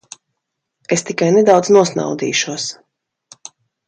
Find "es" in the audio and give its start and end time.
0.95-1.03